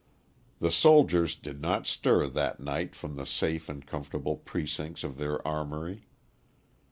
[0.57, 5.47] The soldiers did not stir that night from the safe and comfortable precincts of their
[5.47, 6.07] armoury.